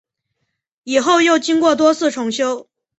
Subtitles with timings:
[0.83, 2.67] 以后又经过多次重修。